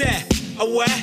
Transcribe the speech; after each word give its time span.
aware 0.00 1.02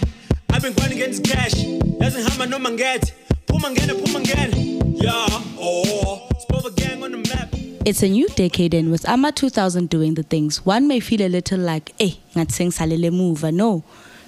I've 0.51 0.61
been 0.61 0.73
grinding 0.73 1.01
against 1.01 1.23
cash 1.23 1.53
yazi 1.99 2.17
ngihamba 2.19 2.45
noma 2.49 2.71
ngethe 2.71 3.13
phuma 3.47 3.69
ngene 3.71 3.93
phuma 3.93 4.19
ngene 4.19 4.81
yeah 5.03 5.41
oh 5.59 6.29
spova 6.39 6.69
gang 6.75 7.03
on 7.03 7.11
the 7.11 7.17
map 7.17 7.49
It's 7.85 8.01
a 8.03 8.07
new 8.07 8.27
decade 8.29 8.73
and 8.73 8.91
with 8.91 9.07
AMA 9.07 9.31
2000 9.31 9.89
doing 9.89 10.15
the 10.15 10.23
things, 10.23 10.65
one 10.65 10.87
may 10.87 10.99
feel 10.99 11.21
a 11.21 11.29
little 11.29 11.59
like, 11.59 11.93
eh, 11.99 12.13
ngathi 12.35 12.51
sengisalele 12.51 13.07
emuva. 13.11 13.51
No. 13.53 13.83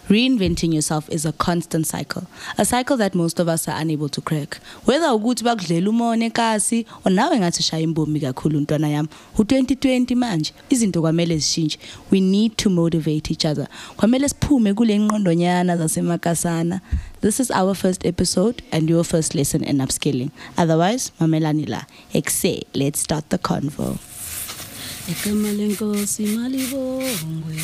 Reinventing 0.10 0.74
yourself 0.74 1.10
is 1.10 1.26
a 1.26 1.34
constant 1.34 1.86
cycle, 1.86 2.28
a 2.58 2.64
cycle 2.64 2.96
that 2.96 3.14
most 3.14 3.42
of 3.42 3.50
us 3.50 3.68
are 3.68 3.78
unable 3.78 4.08
to 4.08 4.22
crack. 4.22 4.58
Whether 4.86 5.08
ukuthi 5.08 5.44
bakudlela 5.44 5.90
umone 5.90 6.34
kasi 6.34 6.86
or 7.06 7.12
nawe 7.12 7.38
ngathi 7.38 7.60
ushaya 7.60 7.84
imbomi 7.84 8.22
kakhulu 8.22 8.62
ntwana 8.62 8.90
yami, 8.90 9.10
u2020 9.38 10.16
manje 10.16 10.54
izinto 10.70 11.02
kwamele 11.02 11.38
zishintshe. 11.38 11.78
We 12.10 12.22
need 12.22 12.58
to 12.58 12.70
motivate 12.70 13.32
each 13.32 13.46
other. 13.46 13.68
Kwamele 13.98 14.30
siphume 14.30 14.74
kule 14.74 15.00
ngqondonyana 15.00 15.78
zasemakasana. 15.78 16.80
This 17.20 17.42
is 17.42 17.52
our 17.52 17.76
first 17.76 18.06
episode 18.06 18.64
and 18.72 18.90
your 18.90 19.04
first 19.04 19.36
lesson 19.36 19.64
in 19.66 19.80
upskilling. 19.80 20.32
Otherwise, 20.58 21.12
mamelani 21.20 21.68
la. 21.68 21.82
Ekse, 22.14 22.64
let's 22.74 23.02
start 23.02 23.30
the 23.30 23.38
convo. 23.38 23.98
Igama 25.10 25.52
lenkosi 25.52 26.26
malibongwe 26.26 27.62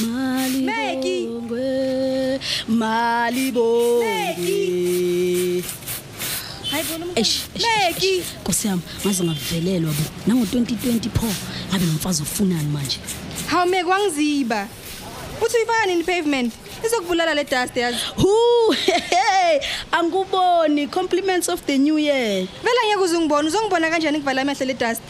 malibongwe 0.00 2.40
malibongwe 2.68 4.12
hayi 6.70 6.84
bona 6.84 7.06
Eish, 7.14 7.40
eish, 7.54 7.64
Meki. 7.64 8.06
eish, 8.06 8.24
Nkosi 8.40 8.66
yami 8.68 8.82
ngaze 9.06 9.24
ngavelelwa 9.24 9.92
bo. 9.92 10.02
Nango 10.26 10.44
2020 10.44 11.10
pho 11.10 11.26
ngabe 11.70 11.84
nomfazi 11.86 12.22
ofunani 12.22 12.68
manje? 12.72 12.98
Hawu 13.46 13.68
meki 13.70 13.84
wangiziba. 13.84 14.66
Uthi 15.42 15.56
uyifaka 15.56 15.86
nini 15.86 16.04
pavement? 16.04 16.52
Izokubulala 16.86 17.34
le 17.34 17.44
dust 17.44 17.76
yazi. 17.76 17.98
Hu 18.16 18.72
hey 19.10 19.60
anguboni. 19.92 20.86
Compliments 20.90 21.48
of 21.48 21.60
the 21.66 21.78
new 21.78 21.98
year. 21.98 22.46
Vele 22.64 22.78
angeke 22.84 23.02
uze 23.04 23.16
ungibone. 23.16 23.48
Uzongibona 23.48 23.90
kanjani 23.90 24.18
ngivala 24.18 24.42
amehlo 24.42 24.66
le 24.66 24.74
dust? 24.74 25.02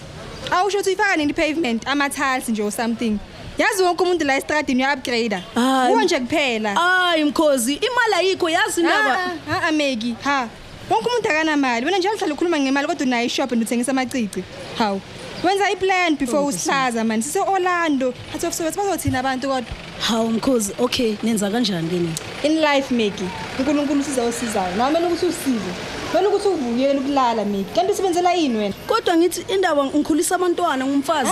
Awusho 0.51 0.79
ukuthi 0.79 0.89
uyifaka 0.91 1.17
nini 1.17 1.33
pavement? 1.33 1.83
Ama-tiles 1.87 2.49
nje 2.49 2.63
or 2.63 2.73
something. 2.73 3.19
Yazi 3.63 3.83
wonke 3.83 4.03
umuntu 4.03 4.25
la 4.25 4.37
estradini 4.37 4.83
uya-upgrade 4.83 5.43
Hayi. 5.55 5.93
kuwo 5.93 6.03
nje 6.03 6.21
kuphela. 6.21 6.75
Hayi 6.75 7.25
mkhozi 7.25 7.75
imali 7.75 8.15
ayikho 8.17 8.49
yazi 8.49 8.81
indaba. 8.81 9.19
Ah, 9.19 9.31
ah, 9.53 9.69
ah, 9.69 9.73
meki 9.73 10.15
ha. 10.25 10.49
Wonke 10.91 11.09
umuntu 11.09 11.29
akanamali. 11.29 11.87
Wena 11.87 11.99
njalo 11.99 12.17
hlala 12.17 12.35
ukhuluma 12.35 12.61
ngemali 12.61 12.87
kodwa 12.87 13.07
unayo 13.07 13.27
ishop 13.27 13.53
and 13.53 13.63
uthengisa 13.63 13.91
amacici. 13.91 14.45
Hawu. 14.79 15.01
Wenza 15.45 15.71
iplan 15.71 16.17
before 16.17 16.45
usihlaza 16.45 17.05
mani 17.05 17.23
sise-orlando 17.23 18.15
athi 18.35 18.47
ofsowethu 18.47 18.79
bazothina 18.79 19.19
abantu 19.19 19.49
kodwa? 19.49 19.73
Hawu 20.01 20.31
mkhozi 20.31 20.73
okay 20.79 21.15
nenza 21.23 21.51
kanjani 21.51 21.89
ke 21.89 21.97
nina 21.97 22.15
in 22.43 22.61
life 22.61 22.95
meki 22.95 23.25
unkulunkulu 23.59 24.01
usiza 24.01 24.23
osizayo. 24.23 24.77
Nawe 24.77 24.91
kumele 24.91 25.07
ukuthi 25.07 25.27
usize 25.27 25.73
kumele 26.11 26.29
ukuthi 26.29 26.49
uvukele 26.49 26.99
ukulala 26.99 27.45
meki 27.45 27.75
kanti 27.75 27.93
usebenzela 27.93 28.33
yini 28.33 28.59
wena? 28.59 28.75
Kodwa 28.93 29.17
ngithi 29.17 29.55
indaba 29.55 29.85
ngikhulisa 29.85 30.35
abantwana 30.35 30.87
ngumfazi. 30.87 31.31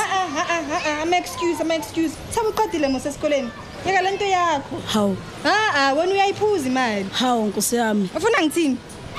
Ama-excuse 1.03 1.61
ama-excuse 1.61 2.14
sabe 2.34 2.48
uqedile 2.48 2.89
mosesikoleni 2.89 3.50
yeka 3.86 4.03
le 4.03 4.11
nto 4.11 4.25
yakho. 4.25 4.77
Hawu. 4.86 5.16
A-a 5.44 5.94
wena 5.94 6.12
uyayiphuza 6.12 6.66
imali. 6.66 7.06
Hawu 7.12 7.47
nkosi 7.47 7.77
yami. 7.77 8.08
Ufuna 8.16 8.42
ngithini? 8.42 8.77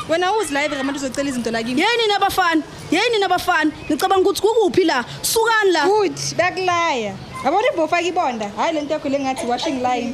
Wena 0.09 0.33
uzilayivere 0.33 0.81
abantu 0.81 0.99
uzocela 0.99 1.29
izinto 1.29 1.51
lakini 1.51 1.81
yeni 1.81 2.07
nabafana 2.07 2.61
yeni 2.91 3.19
nabafana. 3.19 3.71
Ngicabanga 3.85 4.29
ukuthi 4.29 4.41
kukuphi 4.41 4.83
la? 4.83 5.05
Sukani 5.21 5.71
la? 5.71 5.85
Good 5.85 6.17
bakulaya. 6.37 7.13
Yabona 7.45 7.67
ibhofaka 7.73 8.01
ibonda 8.01 8.49
hhayi 8.49 8.73
le 8.73 8.81
nto 8.81 8.93
yakho 8.93 9.09
le 9.09 9.19
ngathi 9.19 9.45
washing 9.45 9.83
line. 9.83 10.13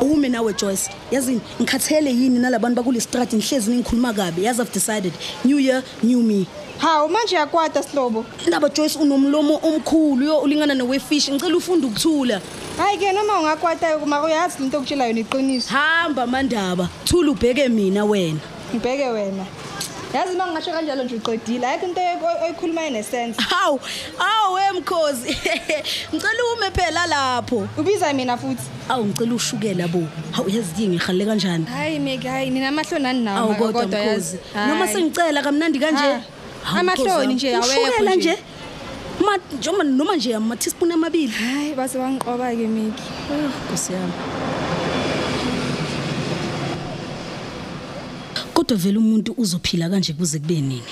Ume 0.00 0.28
nawe 0.28 0.52
joyce. 0.52 0.90
Yazini 1.10 1.40
ngikhathele 1.60 2.10
yini 2.10 2.38
nalabantu 2.38 2.76
bakule 2.76 3.00
strati 3.00 3.36
ngihlezi 3.36 3.70
ningikhuluma 3.70 4.12
kabi? 4.12 4.44
Yazi 4.44 4.60
i've 4.62 4.72
decided. 4.72 5.12
New 5.44 5.58
year 5.58 5.82
new 6.02 6.22
me. 6.22 6.46
Hawu 6.82 7.08
manje 7.08 7.36
uyakwata 7.36 7.82
sihlobo. 7.82 8.24
Indaba 8.44 8.68
joyce 8.68 8.98
unomlomo 8.98 9.60
omkhulu 9.62 10.24
yo 10.26 10.38
ulingana 10.38 10.74
nowefish 10.74 11.28
ngicela 11.30 11.56
ufunde 11.56 11.86
ukuthula. 11.86 12.40
Hhayi-ke 12.78 13.12
noma 13.12 13.40
ungakwata 13.40 13.98
mara 14.06 14.24
uyazi 14.24 14.58
le 14.60 14.66
nto 14.66 14.78
okutshela 14.78 15.06
yona 15.06 15.20
iqiniso 15.20 15.68
hamba 15.70 16.26
mandaba. 16.26 16.88
Thula 17.04 17.30
ubheke 17.30 17.68
mina 17.68 18.04
wena. 18.04 18.40
Ngibheke 18.74 19.08
wena. 19.10 19.44
Yazi 20.14 20.34
uma 20.34 20.46
ngingasho 20.46 20.72
kanjalo 20.72 21.04
nje 21.04 21.14
uqedile. 21.16 21.66
Ayikho 21.66 21.86
into 21.86 22.00
oy- 22.00 22.44
oyikhulumayo 22.44 22.90
nesense 22.90 23.40
hawu 23.42 23.80
awu 24.18 24.54
wemkhozi 24.54 25.28
ngicela 26.14 26.42
ume 26.56 26.70
phela 26.70 27.06
lapho. 27.06 27.68
Ubiza 27.78 28.12
mina 28.12 28.36
futhi. 28.36 28.62
Awu 28.88 29.04
ngicela 29.04 29.34
ushukela 29.34 29.88
bo. 29.88 30.02
Hawu 30.32 30.48
yazi 30.50 30.88
ngihalale 30.88 31.24
kanjani? 31.26 31.64
Hayi 31.64 31.98
meki 31.98 32.26
hayi 32.26 32.50
nina 32.50 32.68
amahloni 32.68 33.24
nawo 33.24 33.38
awu 33.38 33.48
mara, 33.48 33.60
kodwa 33.60 33.82
kodwa 33.82 33.98
yazi? 34.00 34.36
mkhozi 34.36 34.68
noma 34.68 34.84
Hhayi. 34.86 34.92
sengicela 34.94 35.42
kamnandi 35.42 35.78
kanje? 35.78 36.02
Ha, 36.02 36.08
Hawu, 36.08 36.22
amahloni 36.64 37.10
Mkhozi 37.10 37.34
nje, 37.34 37.52
wami. 37.54 37.64
awekho 37.64 37.82
ushukela 37.88 38.14
nje. 38.14 38.30
nje. 38.32 38.42
Ma- 39.24 39.56
njengoba 39.58 39.84
noma 39.84 40.16
nje 40.16 40.34
ama-teaspoon 40.34 40.92
amabili. 40.92 41.28
Hayi 41.32 41.74
base 41.74 41.98
wangiqoba-ke 41.98 42.66
meki 42.68 43.02
nkosi 43.68 43.92
yami. 43.92 44.12
Kodwa 48.54 48.76
vele 48.76 48.98
umuntu 48.98 49.34
uzophila 49.36 49.88
kanje 49.90 50.12
kuze 50.12 50.38
kube 50.38 50.54
nini? 50.60 50.82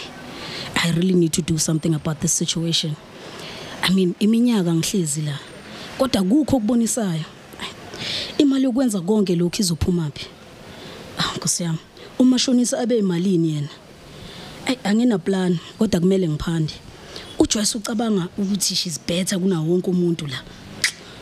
I 0.85 0.93
really 0.93 1.15
need 1.15 1.33
to 1.33 1.43
do 1.43 1.59
something 1.59 1.95
about 1.95 2.21
this 2.21 2.33
situation. 2.33 2.97
I 3.83 3.91
mean 3.95 4.15
iminyaka 4.21 4.75
ngihlezi 4.75 5.23
la. 5.23 5.39
Kodwa 5.99 6.23
kukho 6.23 6.57
okubonisayo. 6.57 7.25
Ay, 7.61 7.69
imali 8.39 8.65
yokwenza 8.65 9.01
konke 9.01 9.37
lokhu 9.37 9.61
izophuma 9.63 10.11
phi? 10.15 10.27
Ah 11.19 11.37
nkosi 11.37 11.63
yami. 11.63 11.79
Umashonisa 12.19 12.79
abe 12.79 12.99
imalini 12.99 13.55
yena? 13.55 13.69
ay 13.69 13.80
angina 14.85 15.19
plan 15.19 15.59
kodwa 15.79 16.01
kumele 16.01 16.29
ngiphande 16.29 16.73
uJoyce 17.39 17.79
ucabanga 17.79 18.29
ukuthi 18.39 18.75
she's 18.75 19.01
better 19.09 19.39
kuna 19.39 19.61
wonke 19.61 19.91
umuntu 19.91 20.27
la 20.27 20.43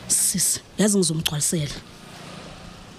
sis 0.08 0.60
yazi 0.78 0.98
ngizomgcwalisela 0.98 1.74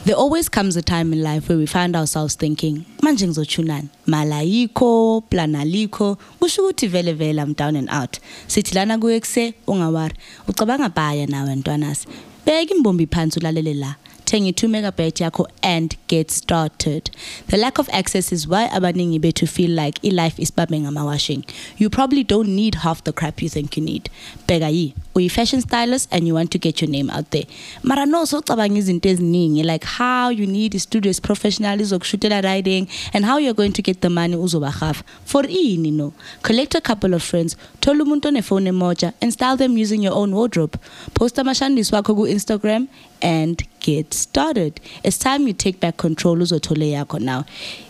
There 0.05 0.15
always 0.15 0.47
comes 0.47 0.77
a 0.77 0.81
time 0.81 1.11
in 1.11 1.21
life 1.21 1.49
where 1.49 1.57
we 1.57 1.65
find 1.65 1.93
ourselves 1.93 2.33
thinking, 2.33 2.85
manje 3.01 3.27
ngizochunani? 3.27 3.89
Malayiko, 4.07 5.29
plan 5.29 5.55
alikho, 5.55 6.17
kusho 6.39 6.61
ukuthi 6.63 6.87
vele 6.87 7.13
vele 7.13 7.41
I'm 7.41 7.53
down 7.53 7.75
and 7.75 7.89
out. 7.89 8.19
Sithi 8.47 8.75
lana 8.75 8.97
kuyekuse 8.97 9.53
ungawari. 9.67 10.15
Ucabanga 10.47 10.89
bhaya 10.89 11.27
nawe 11.27 11.55
ntwanasi. 11.55 12.07
Beka 12.45 12.73
imbombi 12.73 13.07
phansi 13.07 13.39
ulalele 13.39 13.73
la. 13.73 13.95
Thenga 14.29 14.51
i2 14.53 14.69
megabyte 14.69 15.21
yakho 15.23 15.47
and 15.63 15.95
get 16.07 16.29
started. 16.29 17.09
The 17.47 17.57
lack 17.57 17.79
of 17.79 17.89
access 17.91 18.31
is 18.31 18.47
why 18.47 18.67
abaningi 18.67 19.19
bethu 19.19 19.49
feel 19.49 19.71
like 19.71 19.99
i-life 20.03 20.39
is 20.39 20.51
babe 20.51 20.69
ngama-washing. 20.69 21.45
You 21.77 21.89
probably 21.89 22.23
don't 22.23 22.55
need 22.55 22.75
half 22.75 23.03
the 23.03 23.11
crap 23.11 23.41
you 23.41 23.49
think 23.49 23.75
you 23.75 23.83
need. 23.83 24.09
Bheka 24.47 24.71
yi, 24.71 24.93
uyi-fashion 25.19 25.61
stylist 25.61 26.07
and 26.11 26.27
you 26.27 26.33
want 26.33 26.51
to 26.51 26.57
get 26.57 26.81
your 26.81 26.89
name 26.89 27.09
out 27.09 27.29
there. 27.31 27.45
Mara 27.83 28.05
no 28.05 28.23
socabanga 28.23 28.77
izinto 28.77 29.09
eziningi 29.09 29.63
like 29.63 29.83
how 29.83 30.29
you 30.29 30.47
need 30.47 30.75
i-studios 30.75 31.19
professional 31.19 31.79
izokushutela 31.79 32.43
riding 32.43 32.87
and 33.13 33.25
how 33.25 33.37
you're 33.37 33.53
going 33.53 33.71
to 33.71 33.81
get 33.81 34.01
the 34.01 34.09
money 34.09 34.35
uzobahafa. 34.35 35.03
For 35.25 35.43
ini 35.43 35.91
no. 35.91 36.13
Collect 36.41 36.75
a 36.75 36.81
couple 36.81 37.13
of 37.13 37.23
friends, 37.23 37.55
thola 37.81 38.03
umuntu 38.03 38.29
onefone 38.31 38.69
emoja 38.69 39.13
and 39.21 39.33
style 39.33 39.57
them 39.57 39.77
using 39.77 40.01
your 40.01 40.13
own 40.13 40.31
wardrobe. 40.33 40.79
Post 41.13 41.35
amashandisi 41.35 41.91
wakho 41.93 42.15
ku-Instagram 42.15 42.87
and 43.21 43.63
get 43.79 44.13
started. 44.13 44.79
It's 45.03 45.17
time 45.17 45.47
you 45.47 45.53
take 45.53 45.79
back 45.79 45.97
control 45.97 46.37
uzothole 46.37 46.91
yakho 46.91 47.19
now. 47.19 47.45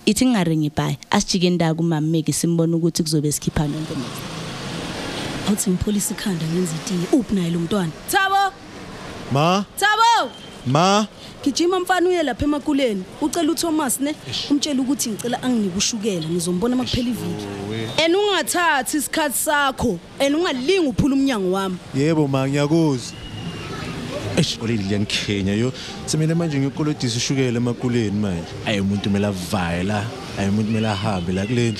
Ithi 0.05 0.25
ngaringi 0.25 0.75
bye. 0.75 0.97
Asijike 1.11 1.49
nda 1.49 1.73
kumameki 1.73 2.33
simbona 2.33 2.77
ukuthi 2.77 3.03
kuzobe 3.03 3.31
sikhiphana 3.31 3.77
on 3.77 4.38
awuthi 5.49 5.69
ngipholisa 5.69 6.13
ikhanda 6.13 6.45
ngenza 6.45 6.73
itiye. 6.75 6.99
Uphi 7.11 7.35
naye 7.35 7.51
lo 7.51 7.59
mntwana? 7.59 7.91
Thabo! 8.11 8.53
Ma, 9.31 9.65
thabo! 9.77 10.31
Ma, 10.65 11.07
gijima 11.43 11.79
mfana 11.79 12.09
uye 12.09 12.23
lapha 12.23 12.45
emakuleni. 12.45 13.03
Ucela 13.21 13.51
uthomas 13.51 13.99
ne? 13.99 14.15
Umtshela 14.49 14.81
ukuthi 14.81 15.09
ngicela 15.09 15.43
anginike 15.43 15.77
ushukela 15.77 16.29
ngizombona 16.29 16.75
uma 16.75 16.83
kuphela 16.83 17.09
iviki. 17.09 17.45
And 18.05 18.15
ungathathi 18.15 18.97
isikhathi 18.97 19.37
sakho. 19.37 19.99
And 20.19 20.35
ungalingi 20.35 20.87
uphula 20.87 21.15
umnyango 21.15 21.51
wami. 21.51 21.77
Yebo 21.95 22.27
ma 22.27 22.47
ngiyakuzwa. 22.47 23.13
eish 24.37 24.57
oleli 24.61 24.83
liyangikhenya 24.83 25.53
yo. 25.53 25.73
Semele 26.05 26.33
manje 26.33 26.59
ngiyokolodisa 26.59 27.17
ushukela 27.17 27.57
emakuleni 27.57 28.19
manje. 28.19 28.51
Ayi 28.65 28.79
umuntu 28.79 29.09
kumele 29.09 29.27
avaye 29.27 29.83
la. 29.83 30.05
Ayi 30.37 30.49
umuntu 30.49 30.67
kumele 30.67 30.87
ahambe 30.87 31.33
la 31.33 31.45
kule 31.45 31.73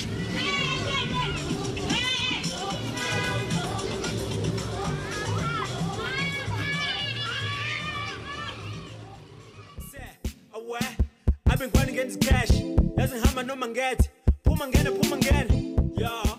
Been 11.60 11.70
grinding 11.72 12.00
against 12.00 12.22
cash. 12.22 12.52
Yazi 12.98 13.16
ngihamba 13.16 13.44
noma 13.44 13.68
ngethe 13.68 14.10
phuma 14.44 14.68
ngene 14.68 14.90
phuma 14.92 15.18
ngene 15.18 15.76
yeah. 15.98 16.39